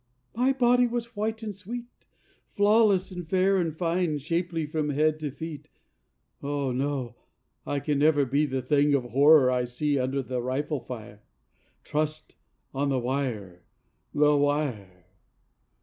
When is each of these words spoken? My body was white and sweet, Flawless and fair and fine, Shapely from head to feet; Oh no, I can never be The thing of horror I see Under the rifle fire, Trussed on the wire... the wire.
My 0.33 0.51
body 0.51 0.87
was 0.87 1.15
white 1.15 1.43
and 1.43 1.55
sweet, 1.55 1.85
Flawless 2.53 3.11
and 3.11 3.29
fair 3.29 3.57
and 3.57 3.71
fine, 3.77 4.17
Shapely 4.17 4.65
from 4.65 4.89
head 4.89 5.19
to 5.19 5.29
feet; 5.29 5.69
Oh 6.41 6.71
no, 6.71 7.17
I 7.67 7.79
can 7.81 7.99
never 7.99 8.25
be 8.25 8.47
The 8.47 8.63
thing 8.63 8.95
of 8.95 9.03
horror 9.11 9.51
I 9.51 9.65
see 9.65 9.99
Under 9.99 10.23
the 10.23 10.41
rifle 10.41 10.79
fire, 10.79 11.21
Trussed 11.83 12.33
on 12.73 12.89
the 12.89 12.97
wire... 12.97 13.61
the 14.11 14.35
wire. 14.35 15.05